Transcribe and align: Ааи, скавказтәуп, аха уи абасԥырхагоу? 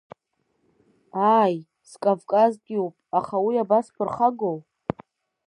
Ааи, 1.37 1.55
скавказтәуп, 1.89 2.93
аха 3.17 3.35
уи 3.45 3.55
абасԥырхагоу? 3.63 4.57